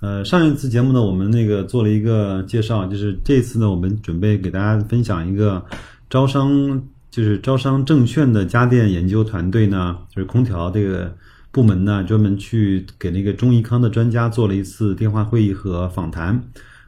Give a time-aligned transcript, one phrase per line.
[0.00, 5.64] 呃，上一次节目呢，我们那个做了一个介绍，就是这次呢，我们准备给大家分享一个
[6.08, 6.82] 招商。
[7.10, 11.12] 就是招商证券的家电研究团队呢，就是空调这个
[11.50, 16.40] 部门呢，专门去给那个中怡康的专家做了一次电话会议和访谈。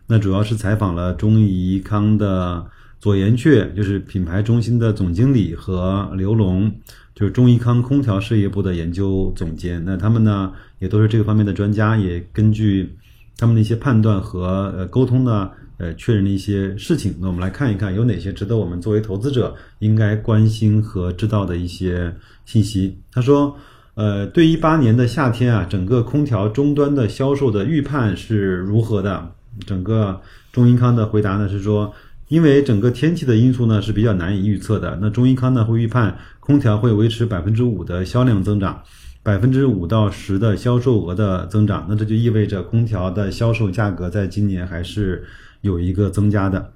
[0.07, 2.65] 那主要是采访了中怡康的
[3.01, 6.71] 左岩雀，就是品牌中心的总经理和刘龙，
[7.15, 9.83] 就是中怡康空调事业部的研究总监。
[9.85, 12.93] 那他们呢，也都是这个方面的专家，也根据
[13.39, 15.51] 他们的一些判断和呃沟通呢。
[15.83, 22.15] 呃，确认的一些事情，那我们来看一看有哪些值得我们作为投资者应该关心和知道的一些
[22.45, 22.99] 信息。
[23.11, 23.57] 他说，
[23.95, 29.27] 呃，对一八年的夏天啊，整个空调终端的销售的预判是如何的？
[29.67, 30.21] 整个
[30.53, 31.91] 中英康的回答呢是说，
[32.29, 38.83] 因为整个天气的因素呢是比较难以预测的，那中英康呢会预判空调会维持百分之五的销量增长，
[39.23, 45.25] 百分之五到十的销售额的增长，那这就意味着空调的销售价格在今年还是。
[45.63, 46.73] 有一个增加的，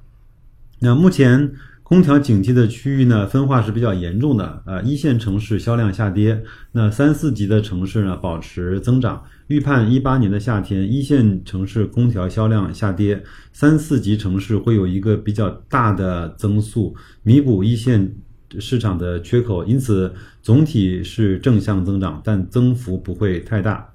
[0.81, 4.83] 那目前空调景气的区域呢，分化是比较严重的呃。
[4.83, 9.25] 一线城市销量下跌，那三四级的城市呢保持增长。
[9.47, 18.15] 预判一八年的夏天，一线城市空调销量下跌，三四级城市会有一个比较大的增速，弥补一线
[18.61, 19.65] 市场的缺口。
[19.65, 23.91] 因此，总体是正向增长，但增幅不会太大。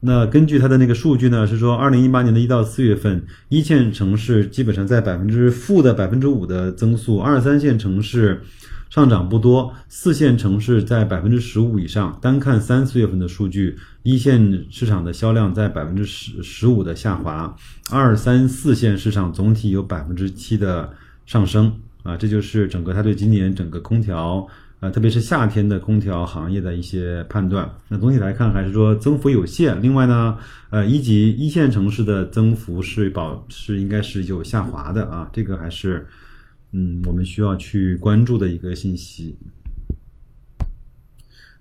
[0.00, 8.42] 那根据它的那个数据呢，是说二零一八年的一到四月份，一线城市基本上在百分之负的百分之五的增速，二三线城市
[8.90, 12.16] 上涨不多，四线城市在百分之十五以上。
[12.20, 17.56] 单看三四月份的数据，一线市场的销量在百分之十十五的下滑，
[17.90, 20.92] 二三四线市场总体有百分之七的
[21.24, 21.72] 上升
[22.06, 24.46] 啊，这就是整个他对今年整个空调。
[24.78, 29.80] 啊，特别是夏天的空调行业的一些判断，那总体来看还是说增幅有限。
[29.80, 30.36] 另外呢，
[30.68, 36.06] 呃，一级一线城市的增幅是保是应该是有下滑的啊，这个还是
[36.72, 39.34] 嗯我们需要去关注的一个信息。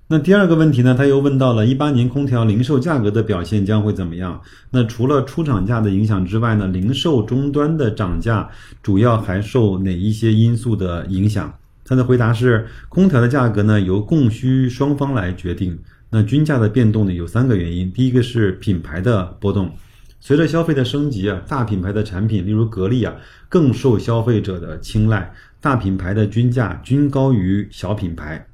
[0.08, 4.40] 那第二个问题呢，他又问到了一八年空调零售价格的表现将会怎么样？
[4.70, 8.48] 那除了出厂价的影响之外呢，零售终端的涨价
[8.84, 11.52] 主要还受哪一些因素的影响？
[11.84, 15.76] 他的回答是：空调的价格呢由供需双方来决定。
[16.12, 19.72] 那均价的变动呢有三个原因，第一个是品牌的波动，
[20.20, 23.16] 随着消费的升级啊，大品牌的产品，例如格力啊，
[23.50, 28.48] 更受消费者的青睐，大品牌的均价均高于小品牌。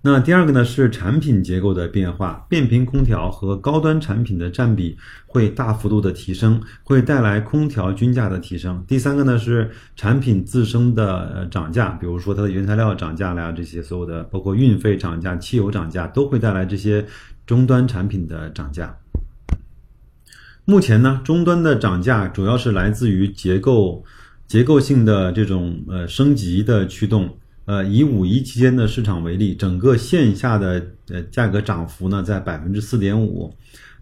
[0.00, 8.82] 那第二个呢是产品结构的变化，变频空调和高端产品的占比会大幅度的提升，会带来空调均价的提升。
[8.86, 17.04] 第三个呢是产品自身的涨价，比如说它的原材料涨价了呀，这些所有的包括运费涨价、汽油涨价，都会带来这些
[17.44, 18.96] 终端产品的涨价。
[20.64, 24.04] 目前呢，终端的涨价主要是来自于结构
[24.46, 27.36] 结构性的这种呃升级的驱动。
[27.68, 33.54] 呃，以五一期间的市场为例，整个线下的呃价格涨幅呢在百分之四点五，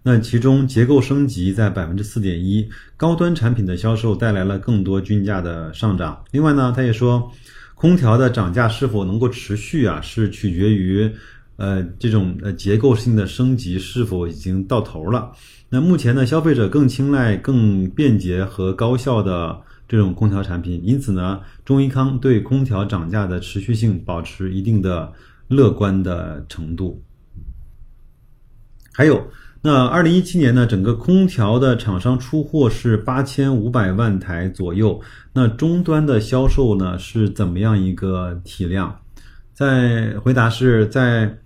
[0.05, 2.65] 那其中结构升级在百分之四点一，
[2.97, 6.23] 高端产品的销售带来了更多均价的上涨。
[6.31, 7.29] 另外呢，他也说，
[7.75, 11.11] 空调的涨价是否能够持续啊，是取决于
[11.57, 15.33] 呃这种呃结构性的升级是否已经到头了。
[15.69, 19.61] 那目前呢，消费者更青睐更便捷和高效的。
[19.89, 25.13] 这种空调产品，因此呢，中医康对空调涨价的持续性保持一定的
[25.49, 27.03] 乐观的程度。
[28.93, 29.29] 还有，
[29.63, 35.01] 那二零一七年呢，整个空调的厂商出货是八千五百万台左右，
[35.33, 39.01] 那终端的销售呢是怎么样一个体量？
[39.53, 41.39] 在回答是在，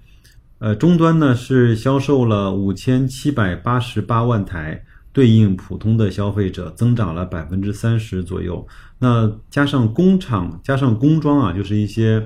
[0.60, 4.84] 呃，终端呢是销售了五千七百八十八万台。
[5.12, 8.64] 对应普通的消费者增长了百分之三十左右，
[9.00, 12.24] 那加上工厂加上工装啊，就是一些，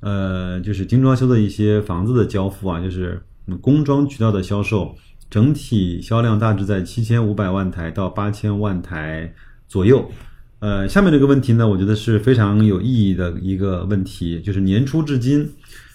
[0.00, 3.22] 呃，就是精装修的一些房子的交付啊，就是
[3.60, 4.96] 工装渠道的销售，
[5.30, 9.32] 整体销量大致在七千五百万台到八千万台
[9.68, 10.10] 左右。
[10.58, 15.48] 呃，下面这个问题呢，我觉得是非常有意义的一个问题，就是年初至今，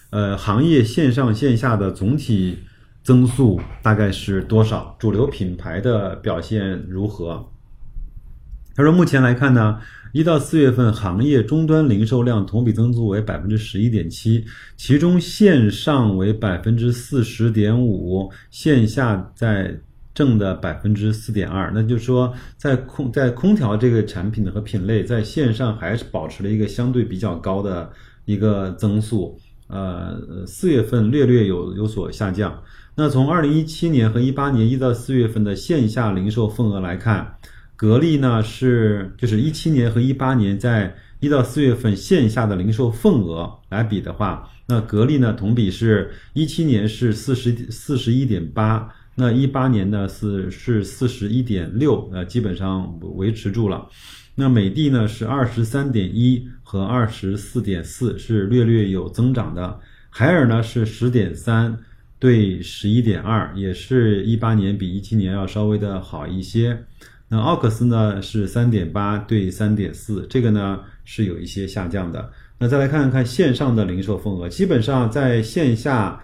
[0.08, 2.56] 呃，行业线上线下的总体。
[3.02, 4.94] 增速大概是多少？
[4.98, 7.48] 主流品牌的表现如何？
[8.74, 9.80] 他说，目前来看呢，
[10.12, 14.44] 一到四月份行业终端零售量同比增速为百分之十一点七，
[14.76, 19.78] 其中线上为百分之四十点五，线下在
[20.14, 21.70] 正的百分之四点二。
[21.74, 27.90] 那就是说，在空在空调这个产品和品类，在线上还是保持了一个相对比较高的
[28.24, 29.38] 一个增速。
[29.68, 32.62] 呃，四月份略略有有所下降。
[32.94, 37.36] 那从二零一七年和一八年一到四月份的线下零售份额来看，
[37.74, 53.88] 格力呢是就是一七年和一八年在一到四月份线下的零售份额来比的话，那格力呢同比是一七年是四十四十一点八，那一八年呢是是四十一点六，呃，基本上维持住了。
[54.34, 61.78] 那美的呢是二十三点一和二十四点四是略略有增长的，海尔呢是十点三
[62.18, 66.84] 对十一点二，也是一八年比一七年要稍微的好一些。
[67.28, 72.30] 那奥克斯呢是三点八对三点四，这个呢是有一些下降的。
[72.58, 76.20] 那再来看看线上的零售份额，基本上在线下。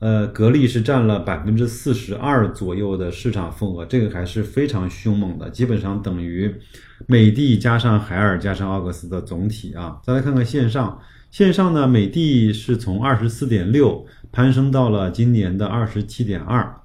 [0.00, 6.54] 呃，格力是占了百分之四十二左右的市场份额，这个还是非常凶猛的，基本上等于
[7.06, 10.00] 美的加上海尔加上奥克斯的总体啊。
[10.04, 11.00] 再来看看线上，
[11.32, 16.80] 线上呢，美的是从二十四点六攀升到了今年的二十七点二，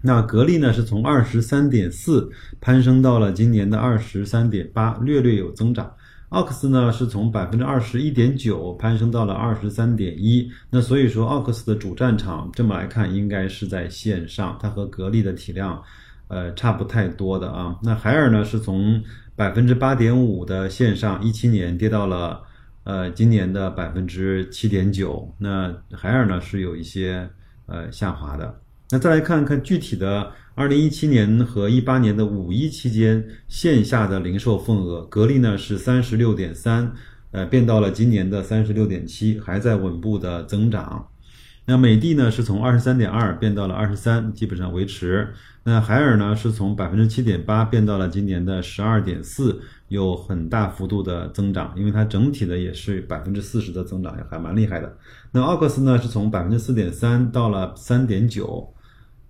[0.00, 2.28] 那格力呢是从二十三点四
[2.60, 5.94] 攀升到了今年的二十三点八，略略有增长。
[6.32, 15.82] 奥克斯呢是从百分之二十一点九攀升到了二十三点一，那所以说奥克斯的主战场这么来看应该是在线上，它和格力的体量，
[16.28, 17.76] 呃差不太多的啊。
[17.82, 19.02] 那海尔呢是从
[19.36, 22.40] 百分之八点五的线上，一七年跌到了
[22.84, 27.28] 呃今年的百分之七点九，那海尔呢是有一些
[27.66, 28.58] 呃下滑的。
[28.92, 36.92] 那再来看看具体的，二零一七年和一八年的五一期间线下的零售份额，格力呢是三十六点三，
[37.30, 41.08] 呃，变到了今年的三十六点七，还在稳步的增长。
[41.64, 45.32] 那美的呢是从二十三点二变到了二十三，基本上维持。
[45.64, 54.98] 那海尔呢是从百分之七点八变到了今年的十二点四，有很大幅度的增长，因为它整体的也是百分之四十的增长，也还蛮厉害的。
[55.30, 58.70] 那奥克斯呢是从百分之四点三到了三点九。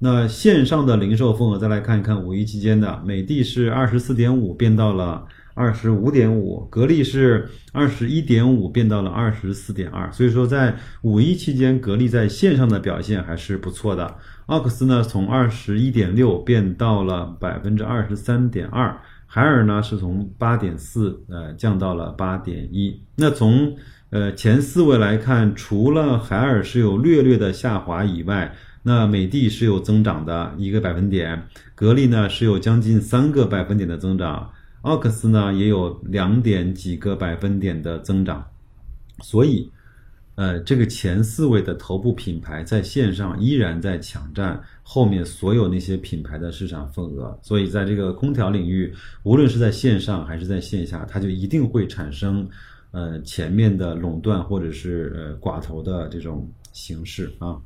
[0.05, 14.17] 那线上的零售份额，再来看一看五一期间的，美的是二十四点五变到了二十五点五，格力是二十一点五变到了二十四点二，所以说在五一期间，格力在线上的表现还是不错的。
[14.47, 23.01] 奥克斯呢，从二十一点六变到了百分之二十三点二，海尔呢是从八点四呃降到了八点一。
[23.15, 23.77] 那从
[24.11, 28.53] 呃前四位来看，除了海尔是有略略的下滑以外，
[28.85, 31.41] 那美的是有增长的一个百分点，
[31.75, 34.51] 格力呢是有将近三个百分点的增长，
[34.81, 38.45] 奥克斯呢也有两点几个百分点的增长，
[39.23, 39.71] 所以，
[40.35, 48.93] 呃，这个前四位的头部品牌在线上依然在抢占后面所有那些品牌的市场份额，所以在这个空调领域，
[49.23, 52.49] 无论是在线上还是在线下，它就一定会产生，
[52.91, 57.57] 呃，前面的垄断或者是呃寡头的这种形式啊。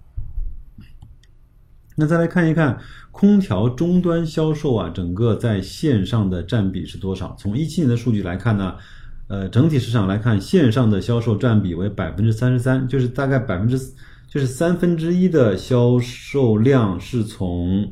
[1.99, 2.79] 那再来看一看
[3.11, 7.35] 空调终端销售啊，整个在线上的占比是多少？
[7.39, 8.77] 从一七年的数据来看呢，
[9.29, 13.79] 呃，整体市场来看，线上的销售占比为百分之三十三，就是大概百分之
[14.29, 17.91] 就是三分之一的销售量是从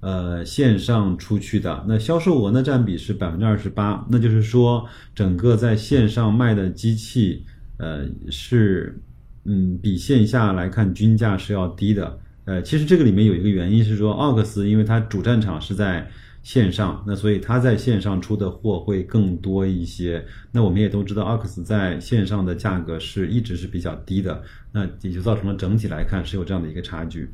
[0.00, 1.82] 呃线上出去的。
[1.88, 7.42] 那销售额呢占比是百分之二十八，那就是说整个在线上卖的机器，
[7.78, 9.00] 呃是
[9.44, 12.18] 嗯比线下来看均价是要低的。
[12.46, 16.08] 呃，其实这个里面有一个原因是说，奥克斯因为它主战场是在
[16.42, 20.24] 线上，那所以它在线上出的货会更多一些。
[20.52, 24.40] 那我们也都知道，奥克斯在线上的价格是一直是比较低的，
[24.72, 27.28] 那也就造成了整体来看是有这样的一个差距。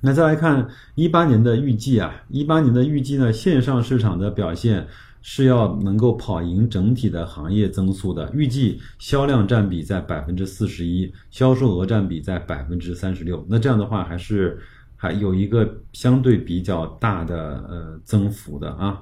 [0.00, 4.86] 那再来看一八年的预计啊，一八年的预计呢，线上市场的表现。
[5.24, 13.46] 是要能够跑赢整体的行业增速的，预计销量占比在百分之四十一，销售额占比在百分之三十六。
[13.48, 14.58] 那这样的话，还是
[14.96, 19.00] 还有一个相对比较大的呃增幅的啊。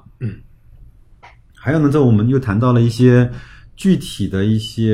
[1.54, 3.30] 还有呢，在我们又谈到了一些
[3.74, 4.92] 具体的一些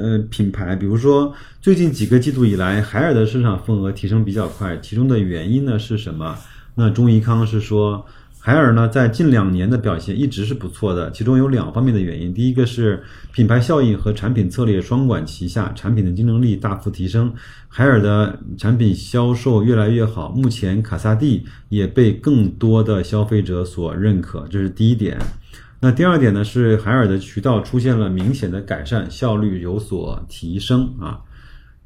[0.00, 6.38] 呃品牌，比如说最近几个季度以来，海尔的市场份额提升比较快，其中的原因呢是什么？
[6.76, 8.06] 那中怡康是说。
[8.44, 12.34] 海尔呢，在近两年的表现一直是不错的，其中有两方面的原因。
[12.34, 13.00] 第一个是
[13.32, 17.32] 品牌效应和产品策略双管齐下，产品的竞争力大幅提升，
[17.68, 20.28] 海尔的产品销售越来越好。
[20.30, 25.16] 目前卡萨帝也被更多的消费者所认可，这是第一点。
[25.80, 31.20] 那第二点呢是海尔的渠道出现了明显的改善，效率有所提升啊。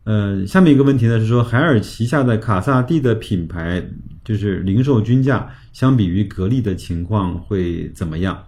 [0.05, 3.87] 呃，下面一个问题呢是说，海尔旗下的卡萨帝的品牌
[4.27, 8.43] 就是零售均价相比于格力的情况会怎么样？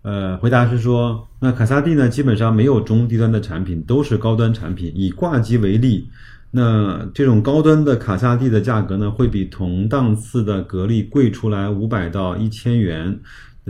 [0.00, 4.90] 呃，回答是说，那卡萨帝呢基本上没有中低端的产品，都是高端产品。
[4.94, 6.08] 以挂机为例，
[6.50, 13.20] 那这种高端的卡萨帝的价格呢会比同档次的格力贵出来五百到一千元。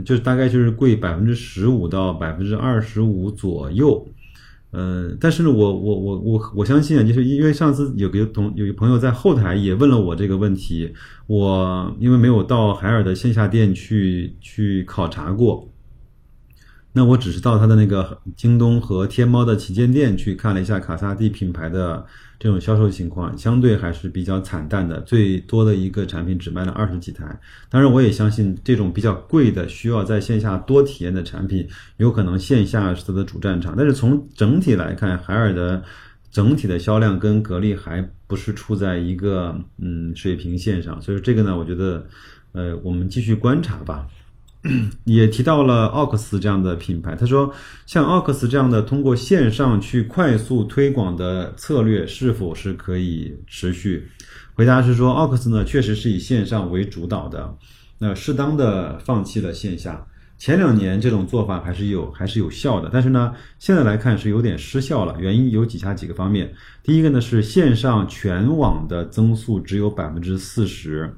[0.05, 4.07] 就是大概就是贵百分之十五到百分之二十五左右，
[4.77, 10.93] 呃，但是呢，我我我我我相信啊，就是因为上次有个同有个朋友在后台也问了我这个问题，
[11.25, 15.67] 我因为没有到海尔的线下店去去考察过。
[16.97, 22.03] 那我只是到他的那个京东和天猫的旗舰店去看了一下卡萨帝品牌的
[22.39, 27.39] 这种销售情况，相对还是比较惨淡的，最多的一个产品只卖了二十几台。
[27.69, 33.75] 当然，我也相信这种比较贵的、需要在线下多体验的产品，有可能线下是它的主战场。
[33.77, 35.83] 但是从整体来看，海尔的
[36.31, 42.03] 整体的销量跟格力还不是处在一个嗯水平线上，所以这个呢，我觉得
[42.53, 44.07] 呃，我们继续观察吧。
[45.05, 47.53] 也提到了奥克斯这样的品牌，他说，
[47.85, 54.07] 像奥克斯这样的通过线上去快速推广的策略是否是可以持续？
[54.53, 57.55] 回答是说，奥克斯呢确实是以线上为主导的，
[57.99, 60.05] 那适当的放弃了线下。
[60.39, 65.15] 前两年这种做法还是有还是有效的，但是呢，现在来看是有点失效了。
[65.19, 71.11] 原因有以下几个方面，第一个呢是线上全网的增速只有百分之四十。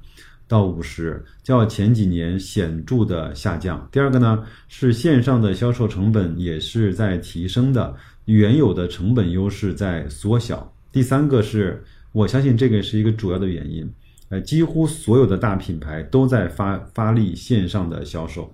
[0.50, 3.88] 到五十，较前几年显著的下降。
[3.92, 10.74] 第二个呢，是线上的销售成本也是在提升的，原有的成本优势在缩小。
[10.92, 13.88] 第三个是，我相信这个是一个主要的原因，
[14.30, 18.52] 呃，几乎所有的大品牌都在发发力线上的销售。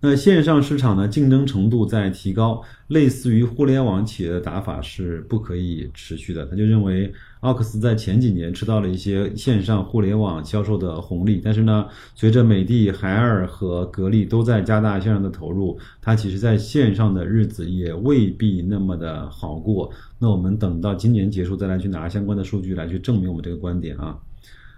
[0.00, 6.46] 那线上市场呢，竞争程度在提高，类似于互联网企业的打法是不可以持续的。
[6.46, 19.90] 他就认为，奥克斯在前几年吃到了一些线上互联网销售的红利，但是呢，随着美的、海尔和格力都在加大线上的投入，它其实在线上的日子也未必那么的好过。
[20.16, 24.16] 那我们等到今年结束再来去拿相关的数据来去证明我们这个观点啊。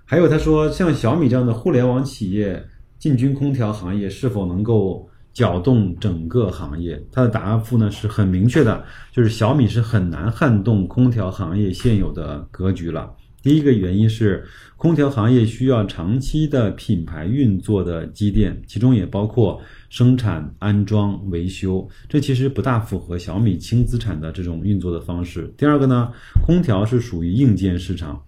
[0.07, 2.65] 还有他说，像小米这样的互联网企业
[2.99, 5.07] 进军空调行业，是否能够？
[5.33, 13.15] 搅动整个行业，他的答复呢是很明确的，就是小米是很难撼动空调行业现有的格局了。
[13.43, 14.45] 第一个原因是，
[14.77, 19.59] 空调行业需要长期的品牌运作的积淀，其中也包括
[19.89, 25.51] 生产、安装、维修，这其实不大符合小米轻资产的这种运作的方式。
[25.57, 26.13] 第二个呢，
[26.45, 28.23] 空调是属于硬件市场，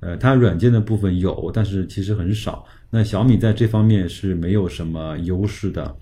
[0.00, 2.64] 呃，它软件的部分有，但是其实很少。
[2.90, 5.94] 那小米在这方面是没有什么优势的。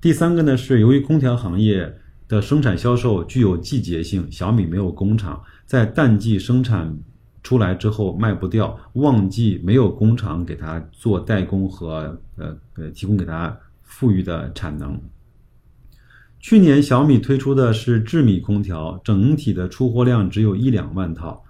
[0.00, 1.94] 第三个呢，是由于空调行业
[2.26, 6.96] 的生产销售具有季节性，小米没有工厂，在淡季生产
[7.42, 14.98] 出来之后卖不掉，旺季没有工厂给它做代工和呃呃提供给它富裕的产能。
[16.38, 21.44] 去年小米推出的是智米空调，整体的出货量只有一两万套，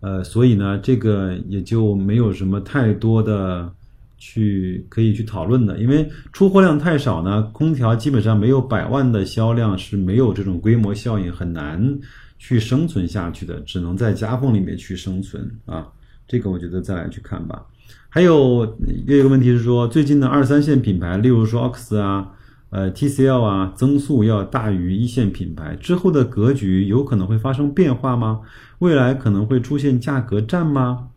[0.00, 3.70] 呃，所以呢，这个也就没有什么太多的。
[4.20, 11.98] 去可以去讨论的，因为出货量太少呢，空调基本上没有百万的销量是没有这种规模效应，很难
[12.38, 15.88] 去生存下去的，只能在夹缝里面去生存啊。
[16.28, 17.64] 这个我觉得再来去看吧。
[18.10, 22.30] 还有又一个问题是说，最近的二三线品牌，例如说奥克斯啊、
[22.68, 28.42] 呃 TCL 啊，增速要大于一线品牌，之后的格局有可能会发生变化吗？
[28.80, 31.08] 未来可能会出现价格战吗？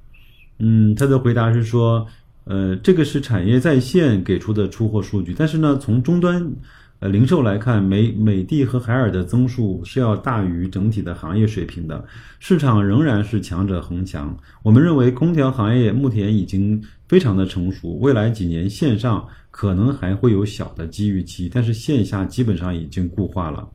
[0.59, 2.07] 嗯，他的回答是说。
[2.45, 6.45] 呃，这个是产业在线给出的出货数据，但是呢，从终端，
[6.99, 12.05] 呃，零售来看，美美的和海尔的增速是要大于整体的行业水平的，
[12.39, 14.37] 市场仍然是强者恒强。
[14.61, 23.67] 我们认为空调行业目前已经非常的成熟，未来几年线上可能还会有小的机遇期，但是线下基本上已经固化了。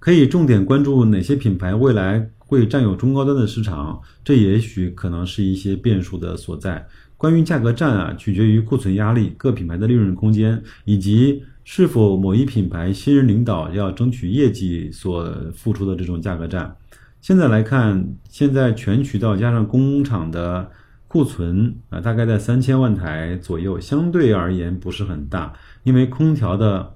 [0.00, 6.86] 可以重点关注哪些品牌未来会占有中高端的市场，这也许可能是一些变数的所在。
[7.18, 16.76] 关于价格战啊，取决于库存压力、各品牌的利润空间，以及是否某一品牌新人领导要争取业绩所付出的这种价格战。
[17.20, 20.70] 现在来看，现在全渠道加上工厂的
[21.08, 26.94] 库存啊，大概在三千万台左右，相对而言不是很大，因为空调的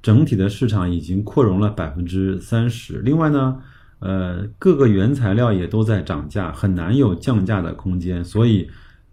[0.00, 3.00] 整体的市场已经扩容了百分之三十。
[3.00, 3.58] 另外呢，
[3.98, 8.66] 呃，各个原材料也都在涨价，很难有降价的空间，所以。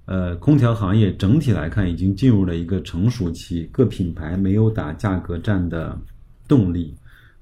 [0.05, 5.99] 呃，空调行业整体来看已经进入了一个成熟期，各品牌没有打价格战的
[6.47, 6.93] 动力。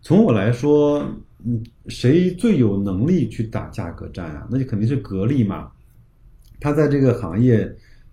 [0.02, 1.06] 从我来说，
[1.46, 4.48] 嗯，谁最有能力去打价格战啊？
[4.50, 5.70] 那就肯定是格力嘛。
[6.60, 7.70] 它在这个行业，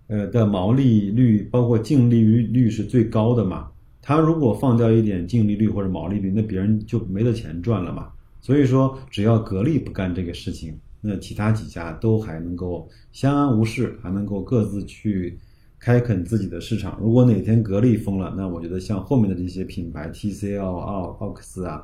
[0.08, 3.68] 呃的毛利率包括净利率是最高的嘛。
[4.02, 8.08] 它如果放掉一点净利率或者毛利率，那别人就没得钱赚了嘛。
[8.40, 10.76] 所以说，只要格力不干这个事情。
[11.02, 15.38] 那其他几家都还能够相安无事，还能够各自去
[15.78, 16.98] 开垦自己的市场。
[17.00, 21.82] 如果哪天格力疯了，那我觉得像后面的这些品牌，TCL、奥奥克斯啊、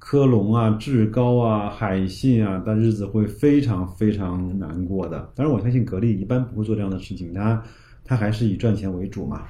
[0.00, 5.30] 科龙啊、志高啊、海信啊，的日子会非常非常难过的。
[5.36, 7.62] 当然，我相信格力一般不会做这样的事情，它
[8.04, 9.44] 它还是以赚钱为主嘛。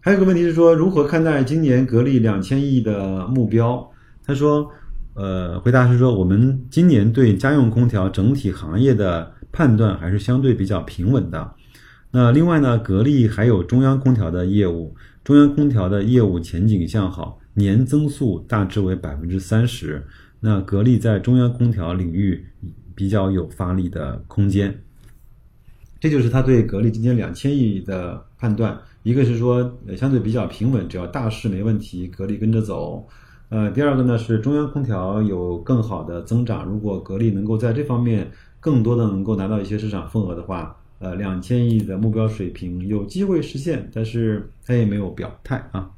[0.00, 3.90] 还有个问题是说，如何看待今年格力两千亿的目标？
[4.24, 4.70] 他说。
[5.14, 11.52] 呃，回答是说，我们今年对家用空调整体行业的判断还是相对比较平稳的。
[12.12, 20.06] 那另外呢，格力还有中央空调的业务，中央空调的业务前景向好，年增速大致为百分之三十。
[20.40, 22.46] 那格力在中央空调领域
[22.94, 24.82] 比较有发力的空间。
[26.00, 28.78] 这就是他对格力今年两千亿的判断。
[29.02, 33.06] 一个是说相对比较平稳，只要大势没问题，格力跟着走。
[33.50, 38.30] 呃，第二个呢是中央空调有更好的增长，如果格力能够在这方面
[38.60, 45.90] 更多的能够拿到一些市场份额的话，呃，两千亿的目标水平有机会实现，但是他也没有表态啊。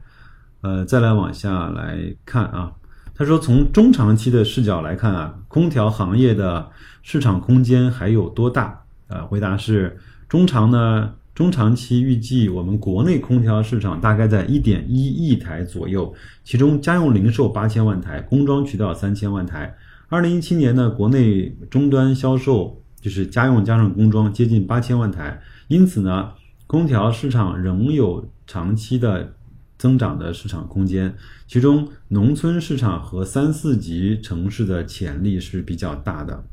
[0.63, 2.73] 呃，再来往下来看啊，
[3.15, 6.71] 他说从中长期的视角来看啊，空调行业的
[7.03, 8.81] 市场空间还有多大？
[9.09, 11.13] 呃，回答是中长呢。
[11.35, 16.13] 中长期预计，我们国内空调市场大概在一点一亿台左右，
[16.45, 19.75] 其中家用零售八千万台，工装渠道三千万台。
[20.09, 26.33] 二零一七年呢，国内终端销售就是家用加上工装接近八千万台，因此呢，
[26.67, 29.33] 空调市场仍有长期的
[29.79, 31.15] 增长的市场空间，
[31.47, 36.45] 其中农村市场和三四级城市的潜力是比较大的。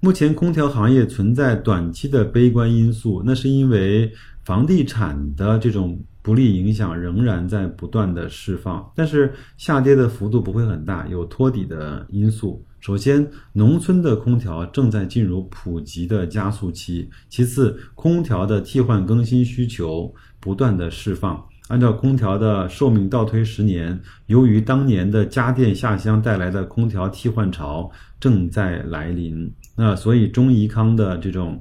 [0.00, 4.12] 目前空调行业存在短期的悲观因素，那是因为
[4.44, 12.62] 房地产的这种不利影响仍然在不断的释放，但是下跌的幅度不会很大，有托底的因素。
[12.78, 21.42] 首先，农村的空调正在进入普及的加速期；其次，空调的替换更新需求不断的释放。
[21.68, 29.52] 按照空调的寿命倒推十年，由于当年的家电下乡带来的空调替换潮正在来临。
[29.76, 31.60] 那所以中怡康的这种，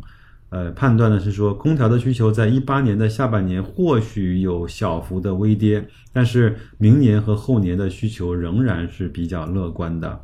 [0.49, 10.21] 呃判断呢是说，空调的需求在一八年的下半年或许有小幅的微跌，但是明年和后年的需求仍然是比较乐观的。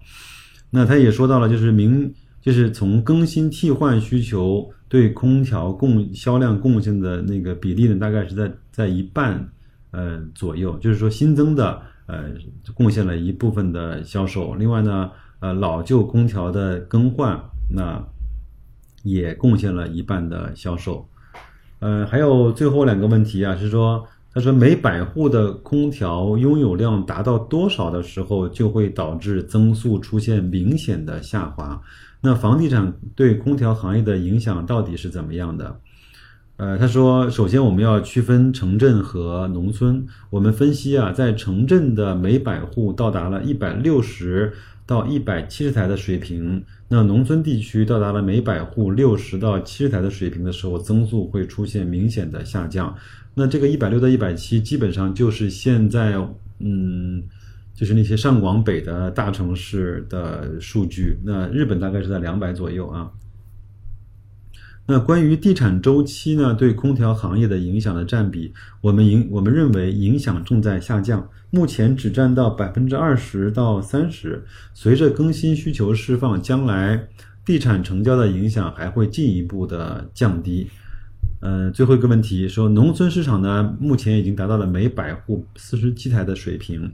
[0.70, 9.46] 那他也说到了，就是明就是从更新替换需求对空调供销量贡献的那个比例呢，大概是在在一半
[9.92, 12.30] 呃左右，就是说新增的呃
[12.74, 17.38] 贡献了一部分的销售，另外呢呃老旧空调的更换。
[17.74, 18.04] 那
[19.04, 21.08] 也贡献了一半的销售，
[21.80, 31.82] 呃，还有最后两个问题啊，是说，他说每百户的空调拥有量达到多少的时候，就会导致增速出现明显的下滑。
[32.22, 35.80] 那房地产对空调行业的影响到底是怎么样的？
[36.58, 40.06] 呃，他说，首先我们要区分城镇和农村。
[40.30, 44.54] 我们分析啊，在城镇的每百户到达了一百六十
[44.92, 46.62] 到一百七十台的水平。
[46.90, 52.94] 那农村地区到达了每百户六十到七十台的水平的时候，增速会出现明显的下降。
[53.34, 56.18] 那这个一百六到一百七，基本上就是现在，
[56.60, 57.24] 嗯，
[57.74, 61.18] 就是那些上广北的大城市的数据。
[61.24, 63.10] 那日本大概是在两百左右啊。
[64.92, 74.44] 那关于地产周期呢，对空调行业的影响的占比，我们影我们认为影响正在下降，目前只占到百分之二十到三十。
[74.74, 77.08] 随着更新需求释放，将来
[77.46, 80.68] 地产成交的影响还会进一步的降低。
[81.40, 86.94] 呃，最后一个问题说，农村市场呢，目前已经达到了每百户四十七台的水平，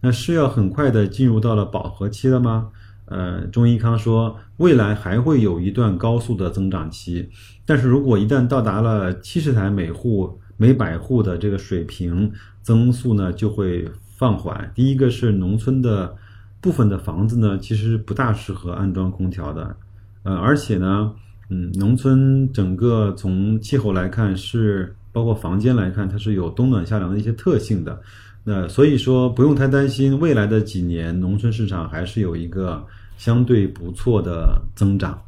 [0.00, 2.70] 那是要很快的进入到了饱和期了吗？
[3.06, 7.28] 呃，中医康说，未来还会有一段高速的增长期，
[7.64, 14.72] 但是如果一旦到达了七十台每户每百户的这个水平，增速呢就会放缓。
[14.74, 16.16] 第一个是农村的
[16.60, 19.76] 部分的房子呢，其实不大适合安装空调的，
[20.24, 21.12] 呃，而且呢，
[21.48, 28.00] 嗯，农村整个从气候来看是，包括房间来看，它是有冬暖夏凉的一些特性的。
[28.48, 32.80] 那所以说不用太担心，未来的几年农村市场还是有一个
[33.18, 35.20] 相对不错的增长。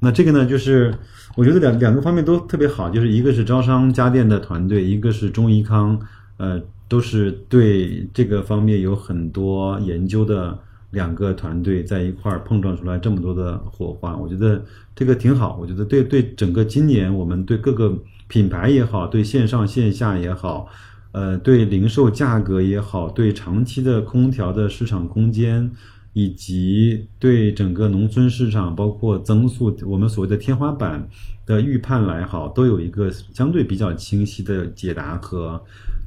[0.00, 0.94] 那这个呢，就是
[1.36, 6.00] 我觉得两两个方面都特别好，就是一个是招商家电的团队，一个是中怡康，
[6.38, 10.58] 呃，都是对这个方面有很多研究的
[10.90, 14.64] 两个团队在一块儿碰撞出来这么多的火花，我觉得
[14.96, 15.58] 这个挺好。
[15.60, 17.94] 我觉得对对整个今年我们对各个
[18.26, 20.66] 品牌也好，对线上线下也好，
[21.14, 25.70] 呃，对零售价格也好，对长期的空调的市场空间。
[26.16, 31.08] 以及对整个农村市场，包括增速，我们所谓的天花板
[31.44, 35.60] 的预判来好，都有一个相对比较清晰的解答和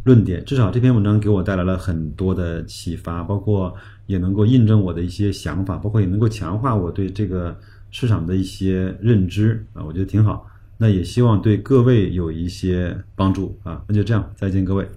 [0.06, 0.42] 论点。
[0.46, 7.54] 至少这篇文章给我带来了很多的启发，包括也能够印证我的一些想法，包括也能够强化我对这个
[7.92, 10.48] 市场的一些认知啊，我觉得挺好。
[10.78, 13.84] 那也希望对各位有一些帮助啊。
[13.88, 14.88] 那就这样，再见各位。